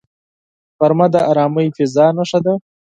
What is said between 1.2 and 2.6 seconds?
آرامې فضاء نښه ده